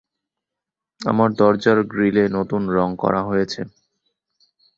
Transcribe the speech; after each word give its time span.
আমার 1.01 1.29
দরজার 1.33 1.79
গ্রিলে 1.91 2.23
নতুন 2.37 2.61
রং 2.75 2.89
করা 3.03 3.21
হয়েছে। 3.23 3.61